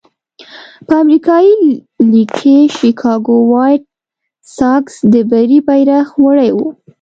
[0.87, 1.55] په امریکایي
[2.11, 3.83] لېګ کې شکاګو وایټ
[4.55, 6.67] ساکس د بري بیرغ وړی وو.